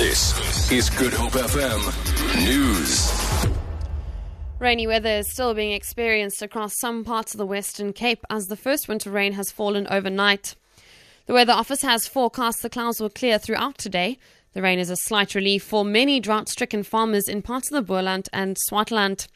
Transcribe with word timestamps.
This 0.00 0.72
is 0.72 0.88
Good 0.88 1.12
Hope 1.12 1.32
FM 1.32 2.46
News. 2.46 3.12
Rainy 4.58 4.86
weather 4.86 5.18
is 5.18 5.30
still 5.30 5.52
being 5.52 5.72
experienced 5.72 6.40
across 6.40 6.72
some 6.78 7.04
parts 7.04 7.34
of 7.34 7.38
the 7.38 7.44
Western 7.44 7.92
Cape 7.92 8.24
as 8.30 8.46
the 8.46 8.56
first 8.56 8.88
winter 8.88 9.10
rain 9.10 9.34
has 9.34 9.52
fallen 9.52 9.86
overnight. 9.90 10.54
The 11.26 11.34
Weather 11.34 11.52
Office 11.52 11.82
has 11.82 12.08
forecast 12.08 12.62
the 12.62 12.70
clouds 12.70 12.98
will 12.98 13.10
clear 13.10 13.38
throughout 13.38 13.76
today. 13.76 14.16
The 14.54 14.62
rain 14.62 14.78
is 14.78 14.88
a 14.88 14.96
slight 14.96 15.34
relief 15.34 15.64
for 15.64 15.84
many 15.84 16.18
drought 16.18 16.48
stricken 16.48 16.82
farmers 16.82 17.28
in 17.28 17.42
parts 17.42 17.70
of 17.70 17.74
the 17.74 17.82
Boland 17.82 18.30
and 18.32 18.56
Swartland. 18.70 19.28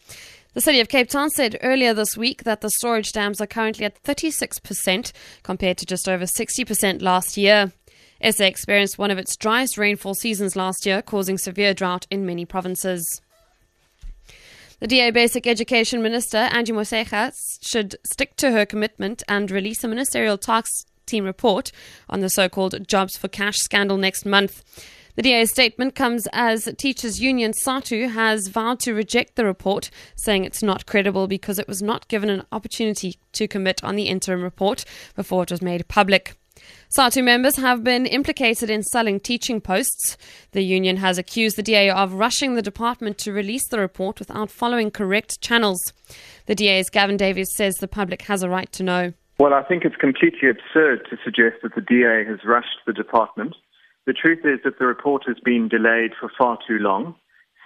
The 0.55 0.63
city 0.63 0.81
of 0.81 0.89
Cape 0.89 1.11
Town 1.11 1.29
said 1.29 1.59
earlier 1.63 1.93
this 1.93 2.17
week 2.17 2.45
that 2.45 2.63
the 2.63 2.71
storage 2.71 3.13
dams 3.13 3.39
are 3.39 3.47
currently 3.47 3.85
at 3.85 4.03
36% 4.03 5.13
compared 5.43 5.77
to 5.77 5.85
just 5.85 6.09
over 6.09 6.25
60% 6.25 7.03
last 7.03 7.37
year. 7.37 7.71
SA 8.31 8.45
experienced 8.45 8.99
one 8.99 9.11
of 9.11 9.19
its 9.19 9.37
driest 9.37 9.77
rainfall 9.77 10.15
seasons 10.15 10.57
last 10.57 10.87
year, 10.87 11.03
causing 11.03 11.37
severe 11.37 11.75
drought 11.75 12.07
in 12.11 12.25
many 12.25 12.45
provinces. 12.45 13.21
The 14.81 14.89
DA 14.89 15.11
Basic 15.11 15.47
Education 15.47 16.03
Minister, 16.03 16.39
Angie 16.39 16.73
Motshekga, 16.73 17.33
should 17.63 17.97
stick 18.05 18.37
to 18.37 18.51
her 18.51 18.67
commitment 18.67 19.23
and 19.29 19.51
release 19.51 19.85
a 19.85 19.89
ministerial 19.89 20.39
task 20.39 20.87
team 21.07 21.25
report 21.25 21.71
on 22.09 22.21
the 22.21 22.29
so 22.29 22.49
called 22.49 22.89
Jobs 22.89 23.17
for 23.17 23.29
Cash 23.29 23.59
scandal 23.59 23.97
next 23.97 24.25
month. 24.25 24.63
The 25.17 25.23
DA's 25.23 25.51
statement 25.51 25.95
comes 25.95 26.27
as 26.33 26.69
Teachers 26.77 27.21
Union 27.21 27.53
SADTU 27.53 28.11
has 28.11 28.49
vowed 28.49 28.81
to 28.81 28.95
reject 28.95 29.37
the 29.37 29.45
report, 29.45 29.91
saying 30.17 30.45
it's 30.45 30.63
not 30.63 30.87
credible 30.87 31.29
because 31.29 31.59
it 31.59 31.69
was 31.69 31.81
not 31.81 32.09
given 32.09 32.29
an 32.29 32.45
opportunity 32.51 33.17
to 33.33 33.47
commit 33.47 33.85
on 33.85 33.95
the 33.95 34.09
interim 34.09 34.43
report 34.43 34.85
before 35.15 35.45
it 35.45 35.53
was 35.53 35.63
made 35.63 35.87
public. 35.87 36.37
SADTU 36.97 37.25
members 37.25 37.57
have 37.57 37.83
been 37.83 38.07
implicated 38.07 38.71
in 38.71 38.83
selling 38.83 39.19
teaching 39.19 39.61
posts. 39.61 40.17
The 40.53 40.63
union 40.63 40.99
has 40.99 41.19
accused 41.19 41.57
the 41.57 41.63
DA 41.63 41.91
of 41.91 42.15
rushing 42.15 42.55
the 42.55 42.63
department 42.63 43.19
to 43.19 43.33
release 43.33 43.67
the 43.69 43.81
report 43.81 44.19
without 44.19 44.51
following 44.51 44.91
correct 44.91 45.41
channels. 45.41 45.93
The 46.47 46.55
DA's 46.55 46.91
Gavin 46.91 47.17
Davis 47.17 47.49
says 47.57 47.75
the 47.77 47.89
public 47.89 48.23
has 48.23 48.43
a 48.43 48.49
right 48.49 48.71
to 48.73 48.83
know. 48.83 49.13
Well, 49.39 49.55
I 49.55 49.65
think 49.65 49.85
it's 49.85 49.97
completely 49.97 50.49
absurd 50.49 51.07
to 51.11 51.17
suggest 51.25 51.57
that 51.63 51.75
the 51.75 51.81
DA 51.81 52.25
has 52.31 52.45
rushed 52.45 52.79
the 52.87 52.93
department. 52.93 53.57
The 54.07 54.13
truth 54.13 54.45
is 54.45 54.61
that 54.65 54.79
the 54.79 54.87
report 54.87 55.25
has 55.27 55.37
been 55.45 55.69
delayed 55.69 56.13
for 56.19 56.31
far 56.39 56.59
too 56.69 56.79
long. 56.79 57.17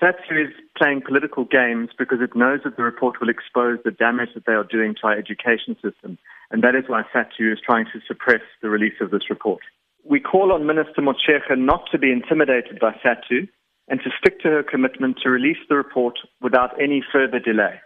SADTU 0.01 0.47
is 0.47 0.55
playing 0.77 1.03
political 1.03 1.45
games 1.45 1.91
because 1.99 2.19
it 2.21 2.37
knows 2.37 2.61
that 2.63 2.77
the 2.77 2.85
report 2.85 3.21
will 3.21 3.29
expose 3.29 3.79
the 3.85 3.91
damage 3.91 4.31
that 4.35 4.47
they 4.47 4.53
are 4.53 4.65
doing 4.65 4.95
to 4.95 5.09
our 5.09 5.19
education 5.19 5.75
system. 5.83 6.19
And 6.51 6.63
that 6.63 6.77
is 6.77 6.85
why 6.87 7.03
SADTU 7.13 7.53
is 7.53 7.59
trying 7.65 7.87
to 7.87 8.01
suppress 8.07 8.43
the 8.63 8.71
release 8.71 9.01
of 9.01 9.11
this 9.11 9.29
report. 9.29 9.61
We 10.05 10.21
call 10.21 10.53
on 10.53 10.67
Minister 10.67 11.03
Motshekga 11.03 11.59
not 11.59 11.89
to 11.91 11.99
be 11.99 12.13
intimidated 12.13 12.79
by 12.81 12.93
SADTU 13.05 13.49
and 13.89 14.01
to 14.05 14.11
stick 14.21 14.41
to 14.41 14.49
her 14.49 14.63
commitment 14.63 15.19
to 15.23 15.31
release 15.31 15.59
the 15.69 15.75
report 15.75 16.19
without 16.41 16.81
any 16.81 17.03
further 17.13 17.41
delay. 17.41 17.81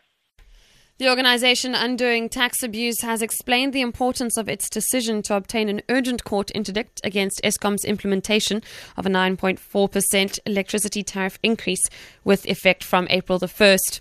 The 1.02 1.08
organisation 1.08 1.74
Undoing 1.74 2.28
Tax 2.28 2.62
Abuse 2.62 3.00
has 3.00 3.22
explained 3.22 3.72
the 3.72 3.80
importance 3.80 4.36
of 4.36 4.48
its 4.48 4.70
decision 4.70 5.20
to 5.22 5.34
obtain 5.34 5.68
an 5.68 5.82
urgent 5.88 6.22
court 6.22 6.52
interdict 6.52 7.00
against 7.02 7.40
Eskom's 7.42 7.84
implementation 7.84 8.62
of 8.96 9.04
a 9.04 9.08
9.4% 9.08 10.38
electricity 10.46 11.02
tariff 11.02 11.40
increase 11.42 11.82
with 12.22 12.46
effect 12.46 12.84
from 12.84 13.08
April 13.10 13.40
the 13.40 13.48
1st. 13.48 13.98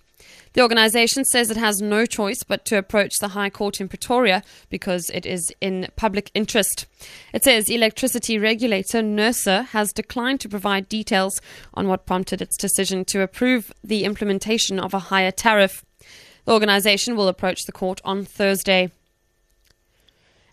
The 0.54 0.62
organisation 0.62 1.26
says 1.26 1.50
it 1.50 1.58
has 1.58 1.82
no 1.82 2.06
choice 2.06 2.44
but 2.44 2.66
to 2.66 2.78
approach 2.78 3.14
the 3.20 3.30
High 3.30 3.50
Court 3.50 3.82
in 3.82 3.88
Pretoria 3.88 4.44
because 4.70 5.10
it 5.10 5.26
is 5.26 5.52
in 5.60 5.88
public 5.96 6.30
interest. 6.36 6.86
It 7.34 7.44
says 7.44 7.68
electricity 7.68 8.38
regulator 8.38 9.02
NERSA 9.02 9.66
has 9.70 9.92
declined 9.92 10.40
to 10.42 10.50
provide 10.50 10.88
details 10.88 11.42
on 11.74 11.88
what 11.88 12.06
prompted 12.06 12.44
its 12.44 12.58
decision 12.58 13.06
to 13.06 13.24
approve 13.24 13.74
the 13.84 14.04
implementation 14.04 14.80
of 14.80 14.94
a 14.94 15.00
higher 15.00 15.32
tariff. 15.32 15.84
The 16.46 16.54
organization 16.54 17.16
will 17.16 17.28
approach 17.28 17.66
the 17.66 17.72
court 17.72 18.02
on 18.04 18.26
Thursday. 18.26 18.92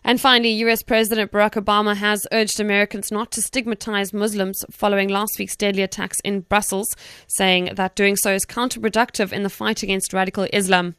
And 0.03 0.21
finally, 0.21 0.51
US 0.63 0.81
President 0.81 1.31
Barack 1.31 1.61
Obama 1.61 1.95
has 1.95 2.25
urged 2.31 2.59
Americans 2.59 3.11
not 3.11 3.31
to 3.31 3.41
stigmatize 3.41 4.13
Muslims 4.13 4.63
following 4.71 5.09
last 5.09 5.37
week's 5.37 5.57
deadly 5.57 5.83
attacks 5.83 6.19
in 6.23 6.41
Brussels, 6.41 6.95
saying 7.27 7.71
that 7.75 7.95
doing 7.95 8.15
so 8.15 8.33
is 8.33 8.45
counterproductive 8.45 9.33
in 9.33 9.43
the 9.43 9.49
fight 9.49 9.83
against 9.83 10.13
radical 10.13 10.47
Islam. 10.53 10.95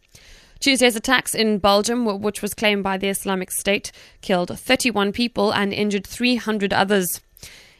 Tuesday's 0.61 0.97
attacks 0.97 1.34
in 1.34 1.59
Belgium, 1.59 2.05
which 2.21 2.43
was 2.43 2.53
claimed 2.53 2.83
by 2.83 2.99
the 2.99 3.09
Islamic 3.09 3.50
State, 3.50 3.93
killed 4.21 4.56
31 4.56 5.12
people 5.12 5.53
and 5.53 5.73
injured 5.73 6.06
300 6.06 6.75
others. 6.75 7.23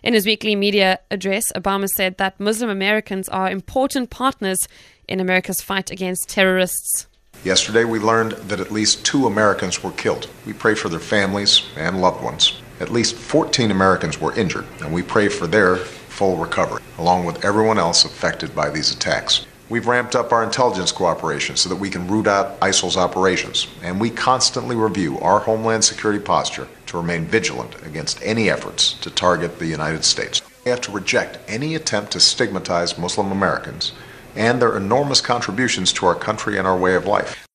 In 0.03 0.15
his 0.15 0.25
weekly 0.25 0.57
media 0.57 0.99
address, 1.11 1.53
Obama 1.53 1.87
said 1.87 2.17
that 2.17 2.41
Muslim 2.41 2.71
Americans 2.71 3.29
are 3.29 3.51
important 3.51 4.09
partners 4.09 4.67
in 5.07 5.21
America's 5.21 5.61
fight 5.61 5.91
against 5.91 6.31
terrorists. 6.31 7.07
Yesterday, 7.45 7.85
we 7.85 7.99
learned 7.99 8.33
that 8.33 8.61
at 8.61 8.71
least 8.71 9.05
two 9.05 9.27
Americans 9.27 9.83
were 9.83 9.91
killed. 9.93 10.27
We 10.47 10.55
pray 10.55 10.75
for 10.75 10.89
their 10.89 11.01
families 11.01 11.63
and 11.77 12.01
loved 12.01 12.25
ones. 12.25 12.63
At 12.81 12.91
least 12.91 13.15
14 13.15 13.71
Americans 13.71 14.19
were 14.19 14.35
injured, 14.35 14.65
and 14.81 14.91
we 14.91 15.03
pray 15.03 15.29
for 15.29 15.47
their 15.47 15.77
full 15.77 16.39
recovery, 16.39 16.83
along 16.97 17.27
with 17.27 17.45
everyone 17.45 17.79
else 17.79 18.07
affected 18.07 18.55
by 18.55 18.71
these 18.71 18.93
attacks. 18.93 19.45
We've 19.69 19.87
ramped 19.87 20.17
up 20.17 20.33
our 20.33 20.43
intelligence 20.43 20.93
cooperation 20.93 21.57
so 21.57 21.69
that 21.69 21.77
we 21.77 21.91
can 21.91 22.09
root 22.09 22.27
out 22.27 22.59
ISIL's 22.61 22.97
operations, 22.97 23.67
and 23.83 24.01
we 24.01 24.09
constantly 24.09 24.77
review 24.77 25.19
our 25.21 25.41
homeland 25.41 25.85
security 25.85 26.19
posture 26.25 26.69
to 26.91 26.97
remain 26.97 27.25
vigilant 27.25 27.75
against 27.87 28.21
any 28.23 28.51
efforts 28.51 28.93
to 28.95 29.11
target 29.11 29.59
the 29.59 29.67
United 29.67 30.05
States. 30.05 30.43
We 30.65 30.71
have 30.71 30.81
to 30.83 30.93
reject 30.93 31.39
any 31.49 31.75
attempt 31.75 32.13
to 32.13 32.21
stigmatize 32.21 32.99
Muslim 32.99 33.31
Americans 33.33 33.93
and 34.35 34.61
their 34.61 34.77
enormous 34.77 35.21
contributions 35.21 35.93
to 35.95 36.07
our 36.07 36.15
country 36.15 36.59
and 36.59 36.67
our 36.67 36.77
way 36.77 36.95
of 36.95 37.07
life. 37.07 37.47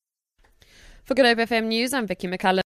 For 1.04 1.14
Good 1.14 1.26
Hope 1.26 1.50
FM 1.50 1.66
News, 1.66 1.94
I'm 1.94 2.08
Vicky 2.08 2.28
McCullough. 2.28 2.64